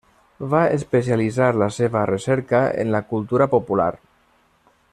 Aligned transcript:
Va 0.53 0.61
especialitzar 0.77 1.49
la 1.63 1.69
seva 1.77 2.03
recerca 2.13 2.65
en 2.85 2.93
la 2.97 3.05
cultura 3.15 3.53
popular. 3.57 3.91